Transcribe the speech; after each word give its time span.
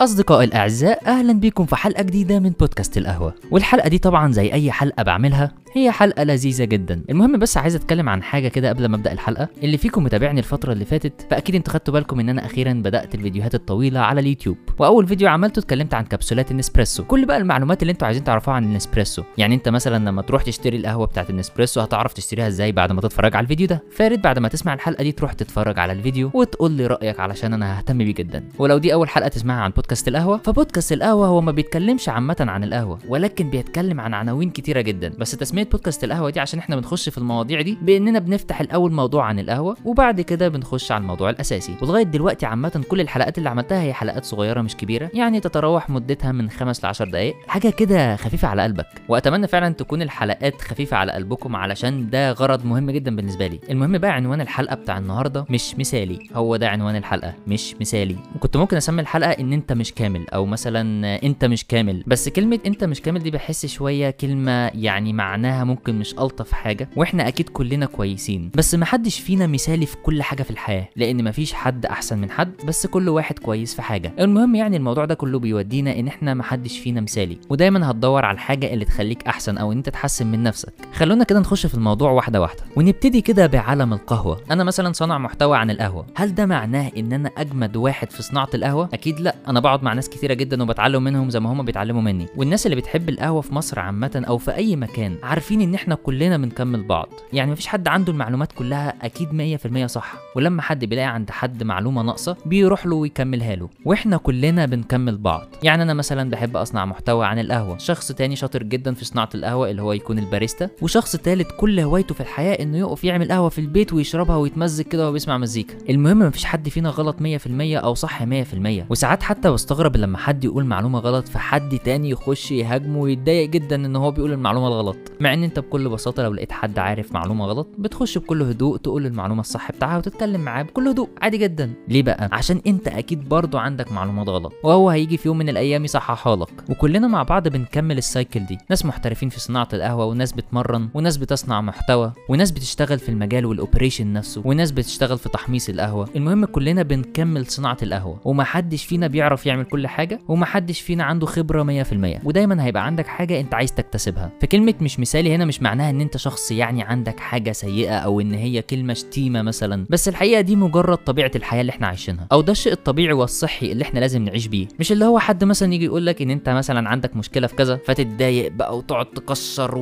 أصدقائي 0.00 0.44
الأعزاء 0.44 1.06
أهلا 1.06 1.32
بكم 1.32 1.66
في 1.66 1.76
حلقة 1.76 2.02
جديدة 2.02 2.38
من 2.38 2.50
بودكاست 2.50 2.98
القهوة. 2.98 3.34
والحلقة 3.50 3.88
دي 3.88 3.98
طبعا 3.98 4.32
زي 4.32 4.52
أي 4.52 4.72
حلقة 4.72 5.02
بعملها 5.02 5.52
هي 5.72 5.90
حلقة 5.90 6.24
لذيذة 6.24 6.64
جدا. 6.64 7.02
المهم 7.10 7.38
بس 7.38 7.56
عايز 7.56 7.74
أتكلم 7.74 8.08
عن 8.08 8.22
حاجة 8.22 8.48
كده 8.48 8.68
قبل 8.68 8.86
ما 8.86 8.96
أبدأ 8.96 9.12
الحلقة. 9.12 9.48
اللي 9.62 9.76
فيكم 9.76 10.04
متابعني 10.04 10.40
الفترة 10.40 10.72
اللي 10.72 10.84
فاتت 10.84 11.26
فأكيد 11.30 11.54
أنتوا 11.54 11.72
خدتوا 11.72 11.94
بالكم 11.94 12.20
إن 12.20 12.28
أنا 12.28 12.46
أخيرا 12.46 12.72
بدأت 12.72 13.14
الفيديوهات 13.14 13.54
الطويلة 13.54 14.00
على 14.00 14.20
اليوتيوب. 14.20 14.56
وأول 14.78 15.06
فيديو 15.06 15.28
عملته 15.28 15.60
اتكلمت 15.60 15.94
عن 15.94 16.04
كبسولات 16.04 16.50
النسبريسو. 16.50 17.04
كل 17.04 17.26
بقى 17.26 17.36
المعلومات 17.36 17.82
اللي 17.82 17.92
أنتوا 17.92 18.06
عايزين 18.06 18.24
تعرفوها 18.24 18.56
عن 18.56 18.64
النسبريسو. 18.64 19.22
يعني 19.38 19.54
أنت 19.54 19.68
مثلا 19.68 20.04
لما 20.04 20.22
تروح 20.22 20.42
تشتري 20.42 20.76
القهوة 20.76 21.06
بتاعت 21.06 21.30
النسبريسو 21.30 21.80
هتعرف 21.80 22.12
تشتريها 22.12 22.48
إزاي 22.48 22.72
بعد 22.72 22.92
ما 22.92 23.00
تتفرج 23.00 23.36
على 23.36 23.44
الفيديو 23.44 23.66
ده. 23.66 23.82
فارد 23.92 24.22
بعد 24.22 24.38
ما 24.38 24.48
تسمع 24.48 24.74
الحلقة 24.74 25.02
دي 25.02 25.12
تروح 25.12 25.32
تتفرج 25.32 25.78
على 25.78 25.92
الفيديو 25.92 26.30
وتقول 26.34 26.70
لي 26.70 26.86
رأيك 26.86 27.20
علشان 27.20 27.52
أنا 27.52 27.78
ههتم 27.78 27.98
بيه 27.98 28.14
جدا. 28.14 28.44
ولو 28.58 28.78
دي 28.78 28.92
أول 28.92 29.08
حلقة 29.08 29.28
تسمعها 29.28 29.60
عن 29.60 29.70
بودكاست 29.70 30.08
القهوة 30.08 30.38
فبودكاست 30.38 30.92
القهوة 30.92 31.26
هو 31.26 31.40
ما 31.40 31.52
بيتكلمش 31.52 32.08
عامة 32.08 32.36
عن 32.40 32.64
القهوة 32.64 32.98
ولكن 33.08 33.50
بيتكلم 33.50 34.00
عن 34.00 34.14
عناوين 34.14 34.50
كتيرة 34.50 34.80
جدا. 34.80 35.12
بس 35.18 35.30
تسمية 35.30 35.59
بودكاست 35.68 36.04
القهوة 36.04 36.30
دي 36.30 36.40
عشان 36.40 36.58
إحنا 36.58 36.76
بنخش 36.76 37.08
في 37.08 37.18
المواضيع 37.18 37.60
دي 37.60 37.78
بإننا 37.82 38.18
بنفتح 38.18 38.60
الأول 38.60 38.92
موضوع 38.92 39.24
عن 39.24 39.38
القهوة 39.38 39.76
وبعد 39.84 40.20
كده 40.20 40.48
بنخش 40.48 40.92
على 40.92 41.02
الموضوع 41.02 41.30
الأساسي. 41.30 41.74
ولغاية 41.82 42.02
دلوقتي 42.02 42.46
عامة 42.46 42.82
كل 42.88 43.00
الحلقات 43.00 43.38
اللي 43.38 43.48
عملتها 43.48 43.82
هي 43.82 43.92
حلقات 43.92 44.24
صغيرة 44.24 44.60
مش 44.62 44.76
كبيرة 44.76 45.10
يعني 45.14 45.40
تتراوح 45.40 45.90
مدتها 45.90 46.32
من 46.32 46.50
5 46.50 46.86
ل 46.86 46.88
10 46.88 47.10
دقائق 47.10 47.34
حاجة 47.46 47.68
كده 47.70 48.16
خفيفة 48.16 48.48
على 48.48 48.62
قلبك. 48.62 48.86
وأتمنى 49.08 49.46
فعلا 49.46 49.74
تكون 49.74 50.02
الحلقات 50.02 50.60
خفيفة 50.62 50.96
على 50.96 51.12
قلبكم 51.12 51.56
علشان 51.56 52.10
ده 52.10 52.32
غرض 52.32 52.64
مهم 52.64 52.90
جدا 52.90 53.16
بالنسبة 53.16 53.46
لي. 53.46 53.60
المهم 53.70 53.98
بقى 53.98 54.12
عنوان 54.12 54.40
الحلقة 54.40 54.76
بتاع 54.76 54.98
النهاردة 54.98 55.44
مش 55.50 55.74
مثالي. 55.78 56.18
هو 56.34 56.56
ده 56.56 56.68
عنوان 56.68 56.96
الحلقة 56.96 57.34
مش 57.46 57.74
مثالي. 57.80 58.16
وكنت 58.36 58.56
ممكن 58.56 58.76
أسمي 58.76 59.00
الحلقة 59.00 59.30
إن 59.30 59.52
أنت 59.52 59.72
مش 59.72 59.94
كامل 59.94 60.26
أو 60.30 60.46
مثلا 60.46 60.80
أنت 61.22 61.44
مش 61.44 61.64
كامل. 61.64 62.04
بس 62.06 62.28
كلمة 62.28 62.58
أنت 62.66 62.84
مش 62.84 63.00
كامل 63.00 63.22
دي 63.22 63.30
بحس 63.30 63.66
شوية 63.66 64.10
كلمة 64.10 64.70
يعني 64.74 65.12
معناها 65.12 65.49
ممكن 65.50 65.98
مش 65.98 66.12
ألطف 66.18 66.52
حاجة 66.52 66.88
وإحنا 66.96 67.28
أكيد 67.28 67.48
كلنا 67.48 67.86
كويسين. 67.86 68.50
بس 68.54 68.74
محدش 68.74 69.20
فينا 69.20 69.46
مثالي 69.46 69.86
في 69.86 69.96
كل 69.96 70.22
حاجة 70.22 70.42
في 70.42 70.50
الحياة 70.50 70.88
لأن 70.96 71.24
مفيش 71.24 71.52
حد 71.52 71.86
أحسن 71.86 72.18
من 72.18 72.30
حد 72.30 72.52
بس 72.66 72.86
كل 72.86 73.08
واحد 73.08 73.38
كويس 73.38 73.74
في 73.74 73.82
حاجة. 73.82 74.12
المهم 74.20 74.54
يعني 74.54 74.76
الموضوع 74.76 75.04
ده 75.04 75.14
كله 75.14 75.38
بيودينا 75.38 75.98
إن 75.98 76.08
إحنا 76.08 76.34
محدش 76.34 76.78
فينا 76.78 77.00
مثالي. 77.00 77.38
ودايما 77.50 77.90
هتدور 77.90 78.24
على 78.24 78.34
الحاجة 78.34 78.72
اللي 78.74 78.84
تخليك 78.84 79.26
أحسن 79.26 79.58
أو 79.58 79.72
إن 79.72 79.76
أنت 79.76 79.88
تحسن 79.88 80.26
من 80.26 80.42
نفسك. 80.42 80.72
خلونا 80.92 81.24
كده 81.24 81.40
نخش 81.40 81.66
في 81.66 81.74
الموضوع 81.74 82.10
واحدة 82.10 82.40
واحدة. 82.40 82.62
ونبتدي 82.76 83.20
كده 83.20 83.46
بعالم 83.46 83.92
القهوة. 83.92 84.40
أنا 84.50 84.64
مثلا 84.64 84.92
صانع 84.92 85.18
محتوى 85.18 85.56
عن 85.58 85.70
القهوة. 85.70 86.06
هل 86.14 86.34
ده 86.34 86.46
معناه 86.46 86.90
إن 86.96 87.12
أنا 87.12 87.30
أجمد 87.36 87.76
واحد 87.76 88.10
في 88.10 88.22
صناعة 88.22 88.48
القهوة؟ 88.54 88.88
أكيد 88.92 89.20
لأ. 89.20 89.34
أنا 89.48 89.60
بقعد 89.60 89.82
مع 89.82 89.92
ناس 89.92 90.08
كتيرة 90.08 90.34
جدا 90.34 90.62
وبتعلم 90.62 91.04
منهم 91.04 91.30
زي 91.30 91.40
ما 91.40 91.52
هم 91.52 91.62
بيتعلموا 91.62 92.02
مني. 92.02 92.26
والناس 92.36 92.66
اللي 92.66 92.76
بتحب 92.76 93.08
القهوة 93.08 93.40
في 93.40 93.54
مصر 93.54 93.78
عامة 93.80 94.24
أو 94.28 94.38
في 94.38 94.54
أي 94.54 94.76
مكان 94.76 95.16
عارفين 95.40 95.60
إن 95.60 95.74
إحنا 95.74 95.94
كلنا 95.94 96.36
بنكمل 96.36 96.82
بعض. 96.82 97.08
يعني 97.32 97.52
مفيش 97.52 97.66
حد 97.66 97.88
عنده 97.88 98.12
المعلومات 98.12 98.52
كلها 98.52 98.94
أكيد 99.02 99.32
100% 99.32 99.86
صح. 99.86 100.14
ولما 100.36 100.62
حد 100.62 100.84
بيلاقي 100.84 101.08
عند 101.08 101.30
حد 101.30 101.62
معلومة 101.62 102.02
ناقصة 102.02 102.36
بيروح 102.46 102.86
له 102.86 102.96
ويكملها 102.96 103.56
له. 103.56 103.68
وإحنا 103.84 104.16
كلنا 104.16 104.66
بنكمل 104.66 105.18
بعض. 105.18 105.46
يعني 105.62 105.82
أنا 105.82 105.94
مثلا 105.94 106.30
بحب 106.30 106.56
أصنع 106.56 106.84
محتوى 106.84 107.26
عن 107.26 107.38
القهوة. 107.38 107.78
شخص 107.78 108.12
تاني 108.12 108.36
شاطر 108.36 108.62
جدا 108.62 108.94
في 108.94 109.04
صناعة 109.04 109.28
القهوة 109.34 109.70
اللي 109.70 109.82
هو 109.82 109.92
يكون 109.92 110.18
الباريستا. 110.18 110.68
وشخص 110.82 111.16
تالت 111.16 111.48
كل 111.56 111.80
هوايته 111.80 112.14
في 112.14 112.20
الحياة 112.20 112.62
إنه 112.62 112.78
يقف 112.78 113.04
يعمل 113.04 113.32
قهوة 113.32 113.48
في 113.48 113.60
البيت 113.60 113.92
ويشربها 113.92 114.36
ويتمزج 114.36 114.84
كده 114.84 115.02
وهو 115.02 115.12
بيسمع 115.12 115.38
مزيكا. 115.38 115.74
المهم 115.90 116.18
مفيش 116.18 116.44
حد 116.44 116.68
فينا 116.68 116.90
غلط 116.90 117.16
100% 117.20 117.78
أو 117.78 117.94
صح 117.94 118.22
100% 118.22 118.86
وساعات 118.90 119.22
حتى 119.22 119.50
بستغرب 119.50 119.96
لما 119.96 120.18
حد 120.18 120.44
يقول 120.44 120.64
معلومة 120.64 120.98
غلط 120.98 121.28
فحد 121.28 121.78
تاني 121.78 122.10
يخش 122.10 122.52
يهاجمه 122.52 122.98
ويتضايق 123.00 123.50
جدا 123.50 123.76
إن 123.76 123.96
هو 123.96 124.10
بيقول 124.10 124.32
المعلومة 124.32 124.68
الغلط. 124.68 124.96
مع 125.30 125.34
إن 125.34 125.44
أنت 125.44 125.58
بكل 125.58 125.88
بساطة 125.88 126.22
لو 126.22 126.32
لقيت 126.34 126.52
حد 126.52 126.78
عارف 126.78 127.12
معلومة 127.12 127.44
غلط 127.46 127.68
بتخش 127.78 128.18
بكل 128.18 128.42
هدوء 128.42 128.76
تقول 128.76 129.06
المعلومة 129.06 129.40
الصح 129.40 129.72
بتاعها 129.72 129.98
وتتكلم 129.98 130.40
معاه 130.40 130.62
بكل 130.62 130.88
هدوء. 130.88 131.08
عادي 131.22 131.38
جدا. 131.38 131.72
ليه 131.88 132.02
بقى؟ 132.02 132.28
عشان 132.32 132.60
أنت 132.66 132.88
أكيد 132.88 133.28
برضو 133.28 133.58
عندك 133.58 133.92
معلومات 133.92 134.28
غلط 134.28 134.52
وهو 134.64 134.90
هيجي 134.90 135.16
في 135.16 135.28
يوم 135.28 135.38
من 135.38 135.48
الأيام 135.48 135.84
يصححها 135.84 136.36
لك. 136.36 136.48
وكلنا 136.68 137.06
مع 137.08 137.22
بعض 137.22 137.48
بنكمل 137.48 137.98
ال 137.98 138.06
cycle 138.06 138.46
دي. 138.46 138.58
ناس 138.70 138.86
محترفين 138.86 139.28
في 139.28 139.40
صناعة 139.40 139.68
القهوة 139.72 140.04
وناس 140.04 140.32
بتمرن 140.32 140.88
وناس 140.94 141.16
بتصنع 141.16 141.60
محتوى 141.60 142.12
وناس 142.28 142.50
بتشتغل 142.50 142.98
في 142.98 143.08
المجال 143.08 143.46
وال 143.46 143.58
operation 143.58 144.12
نفسه 144.12 144.42
وناس 144.44 144.70
بتشتغل 144.70 145.18
في 145.18 145.28
تحميص 145.28 145.68
القهوة. 145.68 146.08
المهم 146.16 146.44
كلنا 146.44 146.82
بنكمل 146.82 147.46
صناعة 147.46 147.78
القهوة 147.82 148.20
ومحدش 148.24 148.84
فينا 148.84 149.06
بيعرف 149.06 149.46
يعمل 149.46 149.64
كل 149.64 149.86
حاجة 149.86 150.18
ومحدش 150.28 150.80
فينا 150.80 151.04
عنده 151.04 151.26
خبرة 151.26 151.62
100% 151.62 152.20
ودايما 152.24 152.64
هيبقى 152.64 152.86
عندك 152.86 153.06
حاجة 153.06 153.40
أنت 153.40 153.54
عايز 153.54 153.72
تكتسبها. 153.74 154.30
فكلمة 154.40 154.74
مش 154.80 155.00
مثالي 155.20 155.34
هنا 155.34 155.44
مش 155.44 155.62
معناها 155.62 155.90
إن 155.90 156.00
أنت 156.00 156.16
شخص 156.16 156.52
يعني 156.52 156.82
عندك 156.82 157.20
حاجة 157.20 157.52
سيئة 157.52 157.94
أو 157.98 158.20
إن 158.20 158.34
هي 158.34 158.62
كلمة 158.62 158.94
شتيمة 158.94 159.42
مثلا. 159.42 159.86
بس 159.90 160.08
الحقيقة 160.08 160.40
دي 160.40 160.56
مجرد 160.56 160.96
طبيعة 160.98 161.30
الحياة 161.36 161.60
اللي 161.60 161.70
إحنا 161.70 161.86
عايشينها. 161.86 162.26
أو 162.32 162.40
ده 162.40 162.52
الشيء 162.52 162.72
الطبيعي 162.72 163.12
والصحي 163.12 163.72
اللي 163.72 163.82
إحنا 163.82 164.00
لازم 164.00 164.24
نعيش 164.24 164.46
بيه. 164.46 164.66
مش 164.78 164.92
اللي 164.92 165.04
هو 165.04 165.18
حد 165.18 165.44
مثلا 165.44 165.74
يجي 165.74 165.84
يقول 165.84 166.06
لك 166.06 166.22
إن 166.22 166.30
أنت 166.30 166.48
مثلا 166.48 166.88
عندك 166.88 167.16
مشكلة 167.16 167.46
في 167.46 167.54
كذا 167.54 167.80
فتتضايق 167.86 168.52
بقى 168.52 168.76
وتقعد 168.78 169.06
تكشر 169.06 169.74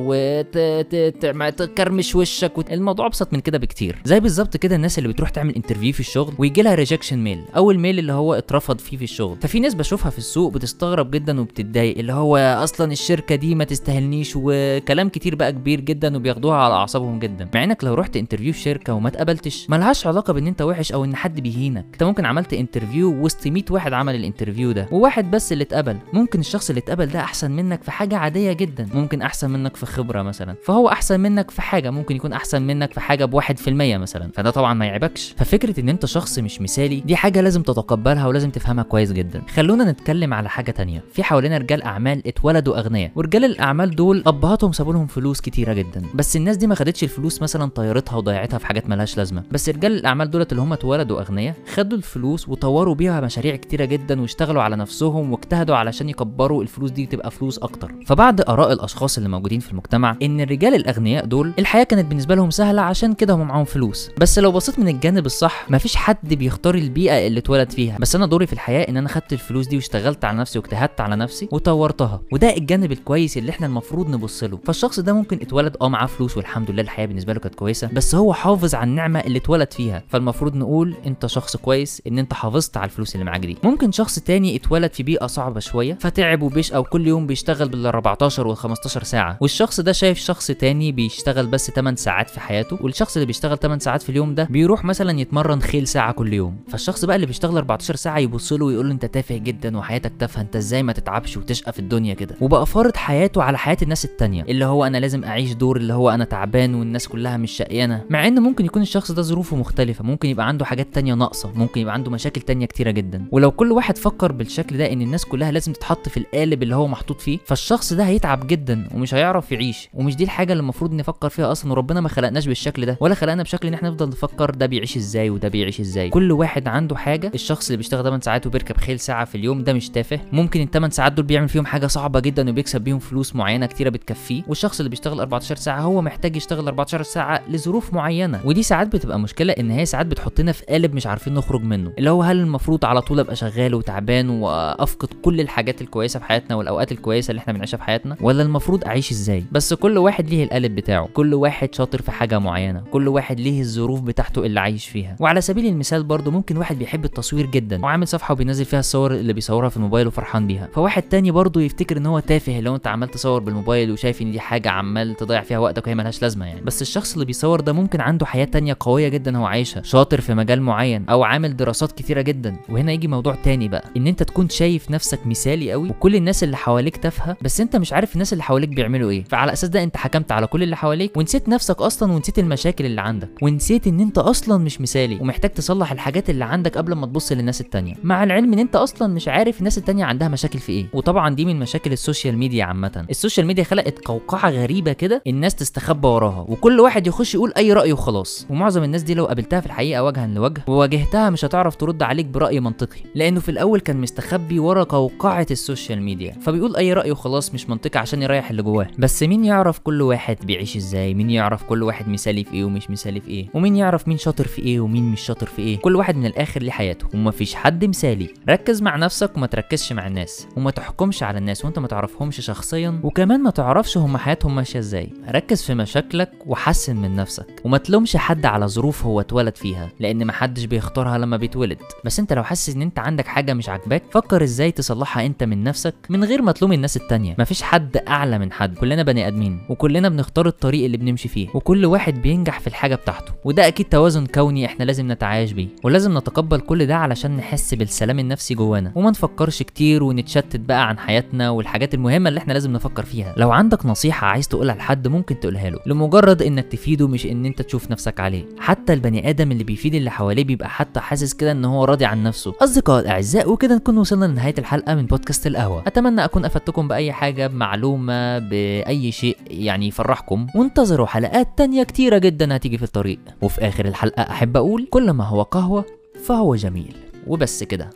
وتكرمش 1.35 2.15
وشك 2.15 2.57
وت... 2.57 2.71
الموضوع 2.71 3.05
أبسط 3.05 3.33
من 3.33 3.39
كده 3.39 3.57
بكتير. 3.57 4.01
زي 4.05 4.19
بالظبط 4.19 4.57
كده 4.57 4.75
الناس 4.75 4.97
اللي 4.97 5.09
بتروح 5.09 5.29
تعمل 5.29 5.55
interview 5.55 5.93
في 5.93 5.99
الشغل 5.99 6.33
ويجي 6.37 6.61
لها 6.61 6.75
rejection 6.75 7.17
mail 7.17 7.41
أو 7.55 7.71
ال 7.71 7.77
mail 7.77 7.99
اللي 7.99 8.13
هو 8.13 8.33
اترفض 8.33 8.79
فيه 8.79 8.97
في 8.97 9.03
الشغل. 9.03 9.37
ففي 9.41 9.59
ناس 9.59 9.73
بشوفها 9.73 10.09
في 10.09 10.17
السوق 10.17 10.53
بتستغرب 10.53 11.11
جدا 11.11 11.41
وبتتضايق 11.41 11.97
اللي 11.97 12.13
هو 12.13 12.37
أصلا 12.37 12.91
الشركة 12.91 13.35
دي 13.35 13.55
ما 13.55 13.63
تستاهلنيش 13.63 14.33
وكلام 14.35 15.09
كتير 15.09 15.28
بقى 15.35 15.51
كبير 15.51 15.79
جدا 15.79 16.17
وبياخدوها 16.17 16.57
على 16.57 16.73
أعصابهم 16.73 17.19
جدا. 17.19 17.49
مع 17.55 17.63
إنك 17.63 17.83
لو 17.83 17.93
رحت 17.93 18.17
interview 18.17 18.53
في 18.53 18.59
شركة 18.59 18.93
وما 18.93 19.07
اتقبلتش 19.07 19.69
ملهاش 19.69 20.07
علاقة 20.07 20.33
بإن 20.33 20.47
أنت 20.47 20.61
وحش 20.61 20.91
أو 20.91 21.03
إن 21.05 21.15
حد 21.15 21.39
بيهينك. 21.39 21.85
أنت 21.93 22.03
ممكن 22.03 22.25
عملت 22.25 22.53
interview 22.53 23.11
وسط 23.23 23.47
100 23.47 23.63
واحد 23.69 23.93
عمل 23.93 24.15
ال 24.15 24.21
interview 24.21 24.71
ده 24.71 24.87
وواحد 24.91 25.31
بس 25.31 25.51
اللي 25.53 25.63
اتقبل. 25.63 25.97
ممكن 26.13 26.39
الشخص 26.39 26.69
اللي 26.69 26.79
اتقبل 26.79 27.05
ده 27.05 27.19
أحسن 27.19 27.51
منك 27.51 27.83
في 27.83 27.91
حاجة 27.91 28.17
عادية 28.17 28.53
جدا. 28.53 28.87
ممكن 28.93 29.21
أحسن 29.21 29.49
منك 29.51 29.75
في 29.75 29.85
خبرة 29.85 30.21
مثلا. 30.21 30.55
فهو 30.65 30.89
أحسن 30.89 31.19
منك 31.19 31.51
في 31.51 31.61
حاجة 31.61 31.89
ممكن 31.89 32.15
يكون 32.15 32.33
أحسن 32.33 32.61
منك 32.61 32.93
في 32.93 32.99
حاجة 32.99 33.25
في 33.55 33.67
المية 33.69 33.97
مثلا. 33.97 34.29
فده 34.33 34.49
طبعا 34.49 34.73
ما 34.73 34.85
يعيبكش. 34.85 35.35
ففكرة 35.37 35.79
إن 35.79 35.89
أنت 35.89 36.05
شخص 36.05 36.39
مش 36.39 36.61
مثالي 36.61 36.99
دي 36.99 37.15
حاجة 37.15 37.41
لازم 37.41 37.61
تتقبلها 37.63 38.27
ولازم 38.27 38.49
تفهمها 38.49 38.83
كويس 38.83 39.11
جدا. 39.11 39.41
خلونا 39.53 39.91
نتكلم 39.91 40.33
على 40.33 40.49
حاجة 40.49 40.71
تانية. 40.71 41.03
في 41.13 41.23
حوالينا 41.23 41.57
رجال 41.57 41.83
أعمال 41.83 42.27
اتولدوا 42.27 42.79
أغنياء 42.79 43.11
ورجال 43.15 43.45
الأعمال 43.45 43.95
دول 43.95 44.23
أبهاتهم 44.27 44.71
سابوا 44.71 44.93
لهم 44.93 45.07
فلوس 45.19 45.41
كتيرة 45.41 45.73
جدا. 45.73 46.01
بس 46.15 46.35
الناس 46.35 46.57
دي 46.57 46.67
ما 46.67 46.75
خدتش 46.75 47.03
الفلوس 47.03 47.41
مثلا 47.41 47.69
طيرتها 47.69 48.15
وضيعتها 48.15 48.57
في 48.57 48.65
حاجات 48.65 48.89
ملهاش 48.89 49.17
لازمة. 49.17 49.43
بس 49.51 49.69
رجال 49.69 49.91
الأعمال 49.91 50.31
دولت 50.31 50.51
اللي 50.51 50.63
هم 50.63 50.73
اتولدوا 50.73 51.19
أغنياء 51.21 51.55
خدوا 51.73 51.97
الفلوس 51.97 52.49
وطوروا 52.49 52.95
بيها 52.95 53.21
مشاريع 53.21 53.55
كتيرة 53.55 53.85
جدا 53.85 54.21
واشتغلوا 54.21 54.61
على 54.61 54.75
نفسهم 54.75 55.31
واجتهدوا 55.31 55.75
علشان 55.75 56.09
يكبروا 56.09 56.63
الفلوس 56.63 56.91
دي 56.91 57.05
تبقى 57.05 57.31
فلوس 57.31 57.57
أكتر. 57.57 57.91
فبعد 58.05 58.41
آراء 58.41 58.73
الأشخاص 58.73 59.17
اللي 59.17 59.29
موجودين 59.29 59.59
في 59.59 59.71
المجتمع 59.71 60.15
إن 60.21 60.41
الرجال 60.41 60.75
الأغنياء 60.75 61.25
دول 61.25 61.53
الحياة 61.59 61.83
كانت 61.83 62.05
بالنسبة 62.05 62.35
لهم 62.35 62.49
سهلة 62.49 62.81
عشان 62.81 63.13
كده 63.13 63.33
هم 63.33 63.47
معاهم 63.47 63.65
فلوس. 63.65 64.11
بس 64.17 64.39
لو 64.39 64.51
بصيت 64.51 64.79
من 64.79 64.87
الجانب 64.87 65.25
الصح 65.25 65.65
مفيش 65.69 65.95
حد 65.95 66.33
بيختار 66.33 66.75
البيئة 66.75 67.27
اللي 67.27 67.39
اتولد 67.39 67.71
فيها. 67.71 67.97
بس 67.99 68.15
أنا 68.15 68.25
دوري 68.25 68.47
في 68.47 68.53
الحياة 68.53 68.89
إن 68.89 68.97
أنا 68.97 69.09
خدت 69.09 69.33
الفلوس 69.33 69.67
دي 69.67 69.75
واشتغلت 69.75 70.25
على 70.25 70.37
نفسي 70.37 70.59
واجتهدت 70.59 71.01
على 71.01 71.15
نفسي 71.15 71.47
وطورتها. 71.51 72.21
وده 72.31 72.57
الجانب 72.57 72.91
الكويس 72.91 73.37
اللي 73.37 73.49
إحنا 73.49 73.67
المفروض 73.67 74.09
نبص 74.09 74.43
له. 74.43 74.59
فالشخص 74.65 74.98
ده 75.01 75.13
ممكن 75.13 75.39
اتولد. 75.41 75.77
آه 75.81 75.89
معاه 75.89 76.05
فلوس 76.05 76.37
والحمد 76.37 76.71
لله 76.71 76.81
الحياة 76.81 77.05
بالنسبة 77.05 77.33
له 77.33 77.39
كانت 77.39 77.55
كويسة. 77.55 77.89
بس 77.93 78.15
هو 78.15 78.33
حافظ 78.33 78.75
على 78.75 78.89
النعمة 78.89 79.19
اللي 79.19 79.37
اتولد 79.39 79.73
فيها. 79.73 80.03
فالمفروض 80.07 80.55
نقول 80.55 80.95
انت 81.05 81.25
شخص 81.25 81.55
كويس 81.57 82.01
ان 82.07 82.19
انت 82.19 82.33
حافظت 82.33 82.77
على 82.77 82.85
الفلوس 82.85 83.15
اللي 83.15 83.25
معاك 83.25 83.39
دي. 83.45 83.57
ممكن 83.63 83.91
شخص 83.91 84.19
تاني 84.19 84.55
اتولد 84.55 84.93
في 84.93 85.03
بيئة 85.03 85.27
صعبة 85.27 85.59
شوية 85.59 85.97
فتعب 86.01 86.41
وبيش 86.41 86.73
أو 86.73 86.83
كل 86.83 87.07
يوم 87.07 87.27
بيشتغل 87.27 87.69
بال 87.69 87.85
14 87.85 88.47
وال 88.47 88.57
15 88.57 89.03
ساعة. 89.03 89.37
والشخص 89.41 89.79
ده 89.79 89.91
شايف 89.91 90.17
شخص 90.17 90.47
تاني 90.47 90.91
بيشتغل 90.91 91.47
بس 91.47 91.71
8 91.71 91.95
ساعات 91.97 92.29
في 92.29 92.39
حياته 92.39 92.77
والشخص 92.81 93.15
اللي 93.17 93.25
بيشتغل 93.25 93.57
8 93.57 93.79
ساعات 93.79 94.01
في 94.01 94.09
اليوم 94.09 94.35
ده 94.35 94.43
بيروح 94.49 94.85
مثلا 94.85 95.19
يتمرن 95.19 95.61
خيل 95.61 95.87
ساعة 95.87 96.11
كل 96.11 96.33
يوم. 96.33 96.57
فالشخص 96.67 97.05
بقى 97.05 97.15
اللي 97.15 97.27
بيشتغل 97.27 97.55
14 97.57 97.95
ساعة 97.95 98.19
يبص 98.19 98.53
له 98.53 98.65
ويقول 98.65 98.85
له 98.87 98.93
انت 98.93 99.05
تافه 99.05 99.37
جدا 99.37 99.77
وحياتك 99.77 100.11
تافهة 100.19 100.41
انت 100.41 100.55
إزاي 100.55 100.83
ما 100.83 100.93
تتعبش 100.93 101.37
وتشقى 101.37 101.73
في 101.73 101.79
الدنيا 101.79 102.13
كده؟ 102.13 102.35
وبقى 102.41 102.65
فارض 102.65 102.95
حياته 102.95 103.43
على 103.43 103.57
حياة 103.57 103.77
الناس 103.81 104.05
التانية 104.05 104.43
اللي 104.43 104.65
هو 104.65 104.85
أنا 104.89 104.97
لازم 104.97 105.23
اعيش 105.23 105.53
دور 105.53 105.77
اللي 105.77 105.93
هو 105.93 106.09
أنا 106.09 106.25
تعبان 106.25 106.75
والناس 106.75 107.07
كلها 107.07 107.37
مش 107.37 107.51
شقيانة. 107.51 108.01
مع 108.09 108.27
ان 108.27 108.39
ممكن 108.39 108.65
يكون 108.65 108.81
الشخص 108.81 109.11
ده 109.11 109.21
ظروفه 109.21 109.55
مختلفة 109.57 110.03
ممكن 110.03 110.29
يبقى 110.29 110.47
عنده 110.47 110.65
حاجات 110.65 110.87
تانية 110.93 111.13
ناقصة 111.13 111.51
ممكن 111.55 111.81
يبقى 111.81 111.93
عنده 111.93 112.11
مشاكل 112.11 112.41
تانية 112.41 112.65
كتيرة 112.65 112.91
جدا. 112.91 113.25
ولو 113.31 113.51
كل 113.51 113.71
واحد 113.71 113.97
فكر 113.97 114.31
بالشكل 114.31 114.77
ده 114.77 114.91
ان 114.93 115.01
الناس 115.01 115.25
كلها 115.25 115.51
لازم 115.51 115.73
تتحط 115.73 116.09
في 116.09 116.17
القالب 116.17 116.63
اللي 116.63 116.75
هو 116.75 116.87
محطوط 116.87 117.21
فيه 117.21 117.39
فالشخص 117.45 117.93
ده 117.93 118.03
هيتعب 118.03 118.47
جدا 118.47 118.87
ومش 118.93 119.13
هيعرف 119.13 119.51
يعيش. 119.51 119.89
ومش 119.93 120.15
دي 120.15 120.23
الحاجة 120.23 120.51
اللي 120.53 120.61
المفروض 120.61 120.93
نفكر 120.93 121.29
فيها 121.29 121.51
أصلا 121.51 121.71
وربنا 121.71 122.01
ما 122.01 122.09
خلقناش 122.09 122.47
بالشكل 122.47 122.85
ده 122.85 122.97
ولا 122.99 123.15
خلقنا 123.15 123.43
بشكل 123.43 123.67
ان 123.67 123.73
إحنا 123.73 123.89
نفضل 123.89 124.09
نفكر 124.09 124.49
ده 124.51 124.65
بيعيش 124.65 124.97
إزاي 124.97 125.29
وده 125.29 125.47
بيعيش 125.47 125.79
إزاي. 125.79 126.09
كل 126.09 126.31
واحد 126.31 126.67
عنده 126.67 126.95
حاجة 126.95 127.31
الشخص 127.35 127.65
اللي 127.67 127.77
بيشتغل 127.77 128.03
8 128.03 128.21
ساعات 128.21 128.47
وبيركب 128.47 128.77
خيل 128.77 128.99
ساعة 128.99 129.25
في 129.25 129.35
اليوم 129.35 129.63
ده 129.63 129.73
مش 129.73 129.89
تافه. 129.89 130.19
ممكن 130.31 130.61
ال 130.61 130.71
8 130.71 130.91
ساعات 130.93 131.11
دول 131.13 131.25
بيعمل 131.25 131.49
فيهم 131.49 131.65
حاجة 131.65 131.87
صعبة 131.87 132.19
جدا 132.19 132.49
وبيكسب 132.49 132.81
بيهم 132.81 132.99
فلوس 132.99 133.35
معينة 133.35 133.65
كتيرة 133.65 133.89
بتكفيه 133.89 134.43
والشخص 134.47 134.78
اللي 134.79 134.89
بيشتغل 134.89 135.19
14 135.19 135.55
ساعة 135.55 135.81
هو 135.81 136.01
محتاج 136.01 136.35
يشتغل 136.35 136.65
14 136.65 137.03
ساعة 137.03 137.41
لظروف 137.49 137.93
معينة. 137.93 138.39
ودي 138.45 138.63
ساعات 138.63 138.87
بتبقى 138.87 139.19
مشكلة 139.19 139.53
إن 139.53 139.71
هي 139.71 139.85
ساعات 139.85 140.05
بتحطنا 140.05 140.51
في 140.51 140.65
قالب 140.65 140.93
مش 140.95 141.07
عارفين 141.07 141.33
نخرج 141.33 141.61
منه. 141.63 141.91
اللي 141.97 142.09
هو 142.09 142.23
هل 142.23 142.39
المفروض 142.39 142.85
على 142.85 143.01
طول 143.01 143.19
أبقى 143.19 143.35
شغال 143.35 143.75
وتعبان 143.75 144.29
وأفقد 144.29 145.07
كل 145.21 145.41
الحاجات 145.41 145.81
الكويسة 145.81 146.19
في 146.19 146.25
حياتنا 146.25 146.55
والأوقات 146.55 146.91
الكويسة 146.91 147.31
اللي 147.31 147.39
إحنا 147.39 147.53
بنعيشها 147.53 147.77
في 147.77 147.83
حياتنا؟ 147.83 148.15
ولا 148.21 148.43
المفروض 148.43 148.83
أعيش 148.85 149.11
إزاي؟ 149.11 149.43
بس 149.51 149.73
كل 149.73 149.97
واحد 149.97 150.29
ليه 150.29 150.43
القالب 150.43 150.75
بتاعه. 150.75 151.07
كل 151.13 151.33
واحد 151.33 151.75
شاطر 151.75 152.01
في 152.01 152.11
حاجة 152.11 152.39
معينة. 152.39 152.83
كل 152.91 153.07
واحد 153.07 153.39
ليه 153.39 153.61
الظروف 153.61 154.01
بتاعته 154.01 154.45
اللي 154.45 154.59
عايش 154.59 154.87
فيها. 154.87 155.15
وعلى 155.19 155.41
سبيل 155.41 155.65
المثال 155.65 156.03
برضه 156.03 156.31
ممكن 156.31 156.57
واحد 156.57 156.79
بيحب 156.79 157.05
التصوير 157.05 157.45
جدا 157.45 157.83
وعامل 157.83 158.07
صفحة 158.07 158.31
وبينزل 158.31 158.65
فيها 158.65 158.79
الصور 158.79 159.11
اللي 159.13 159.33
بيصورها 159.33 159.69
في 159.69 159.77
الموبايل 159.77 160.07
وفرحان 160.07 160.47
بيها. 160.47 160.67
فواحد 160.73 161.01
تاني 161.03 161.31
برضه 161.31 161.61
يفتكر 161.61 161.97
إن 161.97 162.05
هو 162.05 162.19
تافه 162.19 162.59
لو 162.59 162.75
أنت 162.75 162.87
عمال 162.87 163.07
تصور 163.09 163.39
بالموبايل 163.39 163.91
وشايف 163.91 164.21
إن 164.21 164.31
دي 164.31 164.39
حاجة 164.39 164.68
عمال 164.69 165.15
تضيع 165.15 165.41
فيها 165.41 165.59
وقتك 165.59 165.85
وهي 165.87 165.95
ملهاش 165.95 166.21
لازمة 166.21 166.45
يعني. 166.45 166.61
بس 166.61 166.81
الشخص 166.81 167.13
اللي 167.13 167.25
بيصور 167.25 167.61
ده 167.61 167.73
ممكن 167.73 168.01
عنده 168.01 168.25
حياة 168.25 168.45
تانية 168.45 168.77
قوية 168.79 169.07
جدا 169.07 169.37
هو 169.37 169.45
عايشها 169.45 169.81
شاطر 169.83 170.21
في 170.21 170.33
مجال 170.33 170.61
معين 170.61 171.05
أو 171.09 171.23
عامل 171.23 171.57
دراسات 171.57 171.91
كتيرة 171.91 172.21
جدا. 172.21 172.55
وهنا 172.69 172.91
يجي 172.91 173.07
موضوع 173.07 173.35
تاني 173.35 173.67
بقى 173.67 173.83
إن 173.97 174.07
أنت 174.07 174.23
تكون 174.23 174.49
شايف 174.49 174.91
نفسك 174.91 175.27
مثالي 175.27 175.71
قوي 175.71 175.89
وكل 175.89 176.15
الناس 176.15 176.43
اللي 176.43 176.57
حواليك 176.57 176.97
تافهة 176.97 177.37
بس 177.41 177.61
أنت 177.61 177.75
مش 177.75 177.93
عارف 177.93 178.13
الناس 178.13 178.33
اللي 178.33 178.43
حواليك 178.43 178.69
بيعملوا 178.69 179.09
إيه. 179.09 179.23
فعلى 179.23 179.53
أساس 179.53 179.69
ده 179.69 179.83
أنت 179.83 179.97
حكمت 179.97 180.31
على 180.31 180.47
كل 180.47 180.63
اللي 180.63 180.75
حواليك 180.77 181.17
ونسيت 181.17 181.49
نفسك 181.49 181.81
أصلا 181.81 182.11
ونسيت 182.13 182.39
المشاكل 182.39 182.85
اللي 182.85 183.01
عندك. 183.01 183.29
ونسيت 183.41 183.87
إن 183.87 183.99
أنت 183.99 184.17
أصلا 184.17 184.57
مش 184.63 184.81
مثالي 184.81 185.15
ومحتاج 185.21 185.51
تصلح 185.51 185.91
الحاجات 185.91 186.29
اللي 186.29 186.45
عندك 186.45 186.77
قبل 186.77 186.93
ما 186.93 187.05
تبص 187.05 187.31
للناس 187.31 187.61
التانية. 187.61 187.93
مع 188.03 188.23
العلم 188.23 188.53
إن 188.53 188.59
أنت 188.59 188.75
أصلا 188.75 189.13
مش 189.13 189.27
عارف 189.27 189.59
الناس 189.59 189.77
التانية 189.77 190.05
عندها 190.05 190.27
مشاكل 190.27 190.59
في 190.59 190.71
إيه. 190.71 190.85
وطبعا 190.93 191.35
دي 191.35 191.45
من 191.45 191.59
مشاكل 191.59 191.91
ال 191.91 191.98
social 191.98 192.37
media 192.37 192.65
عامة. 192.65 193.05
ال 193.09 193.14
social 193.14 193.45
media 193.47 193.63
خلقت 193.63 193.99
قوقعة 194.05 194.49
غريبة 194.63 194.93
كده 194.93 195.21
الناس 195.27 195.55
تستخبى 195.55 196.07
وراها 196.07 196.45
وكل 196.49 196.79
واحد 196.79 197.07
يخش 197.07 197.35
يقول 197.35 197.53
أي 197.57 197.73
رأي 197.73 197.93
وخلاص. 197.93 198.47
ومعظم 198.49 198.83
الناس 198.83 199.03
دي 199.03 199.13
لو 199.13 199.25
قابلتها 199.25 199.59
في 199.59 199.65
الحقيقة 199.65 200.03
وجها 200.03 200.27
لوجه 200.27 200.61
وواجهتها 200.67 201.29
مش 201.29 201.45
هتعرف 201.45 201.75
ترد 201.75 202.03
عليك 202.03 202.25
برأي 202.25 202.59
منطقي 202.59 202.99
لأنه 203.15 203.39
في 203.39 203.49
الأول 203.49 203.79
كان 203.79 203.97
مستخبي 203.97 204.59
ورا 204.59 204.83
قوقعة 204.83 205.47
ال 205.51 205.58
social 205.58 206.01
media 206.01 206.31
فبيقول 206.41 206.75
أي 206.75 206.93
رأي 206.93 207.11
وخلاص 207.11 207.53
مش 207.53 207.69
منطقي 207.69 207.99
عشان 207.99 208.21
يريح 208.21 208.49
اللي 208.49 208.61
جواه. 208.63 208.87
بس 208.99 209.23
مين 209.23 209.45
يعرف 209.45 209.79
كل 209.79 210.01
واحد 210.01 210.37
بيعيش 210.43 210.75
إزاي؟ 210.77 211.13
مين 211.13 211.29
يعرف 211.29 211.63
كل 211.63 211.83
واحد 211.83 212.07
مثالي 212.09 212.43
في 212.43 212.53
إيه 212.53 212.63
ومش 212.63 212.89
مثالي 212.89 213.21
في 213.21 213.27
إيه؟ 213.27 213.47
ومين 213.53 213.75
يعرف 213.75 214.07
مين 214.07 214.17
شاطر 214.17 214.47
في 214.47 214.61
إيه 214.61 214.79
ومين 214.79 215.11
مش 215.11 215.21
شاطر 215.21 215.45
في 215.47 215.61
إيه؟ 215.61 215.77
كل 215.79 215.95
واحد 215.95 216.15
من 216.15 216.25
الآخر 216.25 216.61
ليه 216.61 216.71
حياته 216.71 217.07
ومفيش 217.13 217.55
حد 217.55 217.85
مثالي. 217.85 218.29
ركز 218.49 218.81
مع 218.81 218.95
نفسك 218.95 219.37
وما 219.37 219.47
تركزش 219.47 219.93
مع 219.93 220.07
الناس 220.07 220.47
وما 220.57 220.71
تحكمش 220.71 221.23
على 221.23 221.37
الناس 221.37 221.65
وأنت 221.65 221.79
ما 221.79 221.87
تعرفهمش 221.87 222.41
شخصيا 222.41 222.99
وكمان 223.03 223.43
ما 223.43 223.49
تعرفش 223.49 223.97
هم 223.97 224.17
حياتهم 224.17 224.48
ماشية 224.55 224.79
إزاي. 224.79 225.09
ركز 225.29 225.61
في 225.61 225.73
مشاكلك 225.73 226.31
وحسن 226.45 226.95
من 226.95 227.15
نفسك. 227.15 227.45
وما 227.65 227.77
تلومش 227.77 228.17
حد 228.17 228.45
على 228.45 228.67
ظروف 228.67 229.05
هو 229.05 229.19
اتولد 229.19 229.55
فيها 229.55 229.89
لأن 229.99 230.27
محدش 230.27 230.65
بيختارها 230.65 231.17
لما 231.17 231.37
بيتولد. 231.37 231.77
بس 232.05 232.19
أنت 232.19 232.33
لو 232.33 232.43
حاسس 232.43 232.75
إن 232.75 232.81
أنت 232.81 232.99
عندك 232.99 233.27
حاجة 233.27 233.53
مش 233.53 233.69
عاجباك 233.69 234.03
فكر 234.11 234.43
إزاي 234.43 234.71
تصلحها 234.71 235.25
أنت 235.25 235.43
من 235.43 235.63
نفسك 235.63 235.95
من 236.09 236.23
غير 236.23 236.41
ما 236.41 236.51
تلوم 236.51 236.73
الناس 236.73 236.97
التانية. 236.97 237.35
مفيش 237.39 237.61
حد 237.61 237.97
أعلى 237.97 238.39
من 238.39 238.51
حد. 238.51 238.75
كلنا 238.77 239.03
بني 239.03 239.27
آدمين 239.27 239.61
وكلنا 239.69 240.09
بنختار 240.09 240.47
الطريق 240.47 240.85
اللي 240.85 240.97
بنمشي 240.97 241.27
فيه. 241.27 241.47
وكل 241.53 241.85
واحد 241.85 242.21
بينجح 242.21 242.59
في 242.59 242.67
الحاجة 242.67 242.95
بتاعته. 242.95 243.33
وده 243.43 243.67
أكيد 243.67 243.85
توازن 243.85 244.25
كوني 244.25 244.65
إحنا 244.65 244.83
لازم 244.83 245.11
نتعايش 245.11 245.51
بيه. 245.51 245.67
ولازم 245.83 246.17
نتقبل 246.17 246.59
كل 246.59 246.85
ده 246.85 246.95
علشان 246.95 247.37
نحس 247.37 247.73
بالسلام 247.73 248.19
النفسي 248.19 248.53
جوانا. 248.55 248.91
وما 248.95 249.09
نفكرش 249.09 249.63
كتير 249.63 250.03
ونتشتت 250.03 250.59
بقى 250.59 250.87
عن 250.89 250.99
حياتنا 250.99 251.49
والحاجات 251.49 251.93
المهمة 251.93 252.29
اللي 252.29 252.37
إحنا 252.37 252.53
لازم 252.53 252.73
نفكر 252.73 253.03
فيها. 253.03 253.33
لو 253.37 253.51
عندك 253.51 253.85
نصيحة 253.85 254.27
عايز 254.39 254.47
تقولها 254.47 254.75
لحد 254.75 255.07
ممكن 255.07 255.39
تقولها 255.39 255.69
له 255.69 255.79
لمجرد 255.85 256.41
إنك 256.41 256.65
تفيده 256.65 257.07
مش 257.07 257.25
إن 257.25 257.45
أنت 257.45 257.61
تشوف 257.61 257.91
نفسك 257.91 258.19
عليه. 258.19 258.45
حتى 258.59 258.93
البني 258.93 259.29
آدم 259.29 259.51
اللي 259.51 259.63
بيفيد 259.63 259.95
اللي 259.95 260.11
حواليه 260.11 260.43
بيبقى 260.43 260.69
حتى 260.69 260.99
حاسس 260.99 261.33
كده 261.33 261.51
إن 261.51 261.65
هو 261.65 261.83
راضي 261.83 262.05
عن 262.05 262.23
نفسه. 262.23 262.53
اصدقائي 262.61 263.01
الاعزاء 263.01 263.51
وكده 263.51 263.75
نكون 263.75 263.97
وصلنا 263.97 264.25
لنهاية 264.25 264.53
الحلقة 264.57 264.95
من 264.95 265.05
بودكاست 265.05 265.47
القهوة. 265.47 265.83
أتمنى 265.87 266.25
أكون 266.25 266.45
أفدتكم 266.45 266.87
بأي 266.87 267.11
حاجة 267.11 267.47
بمعلومة 267.47 268.39
بأي 268.39 269.11
شيء 269.11 269.37
يعني 269.47 269.87
يفرحكم. 269.87 270.47
وانتظروا 270.55 271.07
حلقات 271.07 271.47
تانية 271.57 271.83
كتيرة 271.83 272.17
جدا 272.17 272.55
هتيجي 272.55 272.77
في 272.77 272.83
الطريق. 272.83 273.19
وفي 273.41 273.67
آخر 273.67 273.85
الحلقة 273.85 274.21
أحب 274.21 274.57
أقول 274.57 274.87
كل 274.89 275.11
ما 275.11 275.23
هو 275.23 275.41
قهوة 275.41 275.85
فهو 276.25 276.55
جميل. 276.55 276.95
وبس 277.27 277.63
كده. 277.63 277.89